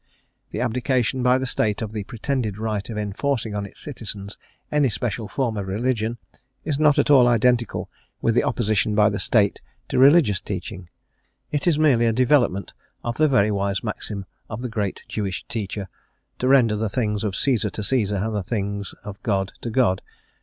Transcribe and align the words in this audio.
The 0.49 0.61
abdication 0.61 1.21
by 1.21 1.37
the 1.37 1.45
State 1.45 1.79
of 1.83 1.91
the 1.91 2.03
pretended 2.03 2.57
right 2.57 2.89
of 2.89 2.97
enforcing 2.97 3.53
on 3.53 3.67
its 3.67 3.79
citizens 3.79 4.35
any 4.71 4.89
special 4.89 5.27
form 5.27 5.57
of 5.57 5.67
religion, 5.67 6.17
is 6.65 6.79
not 6.79 6.97
at 6.97 7.11
all 7.11 7.27
identical 7.27 7.87
with 8.19 8.33
the 8.33 8.43
opposition 8.43 8.95
by 8.95 9.09
the 9.11 9.19
State 9.19 9.61
to 9.89 9.99
religious 9.99 10.39
teaching; 10.41 10.89
It 11.51 11.67
is 11.67 11.77
merely 11.77 12.07
a 12.07 12.13
development 12.13 12.73
of 13.03 13.17
the 13.17 13.27
very 13.27 13.51
wise 13.51 13.83
maxim 13.83 14.25
of 14.49 14.63
the 14.63 14.69
great 14.69 15.03
Jewish 15.07 15.45
Teacher, 15.47 15.87
to 16.39 16.47
render 16.47 16.75
the 16.75 16.89
things 16.89 17.23
of 17.23 17.35
Caesar 17.35 17.69
to 17.69 17.83
Caesar, 17.83 18.15
and 18.15 18.33
the 18.33 18.41
things 18.41 18.95
of 19.03 19.21
God 19.21 19.53
to 19.61 19.69
God. 19.69 20.01